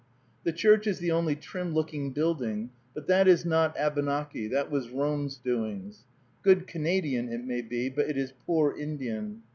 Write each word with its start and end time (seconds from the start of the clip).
The 0.43 0.51
church 0.51 0.87
is 0.87 0.97
the 0.97 1.11
only 1.11 1.35
trim 1.35 1.75
looking 1.75 2.11
building, 2.11 2.71
but 2.95 3.05
that 3.05 3.27
is 3.27 3.45
not 3.45 3.77
Abenaki, 3.77 4.47
that 4.47 4.71
was 4.71 4.89
Rome's 4.89 5.37
doings. 5.37 6.05
Good 6.41 6.65
Canadian 6.65 7.29
it 7.29 7.43
may 7.45 7.61
be, 7.61 7.87
but 7.87 8.09
it 8.09 8.17
is 8.17 8.33
poor 8.47 8.75
Indian. 8.75 9.43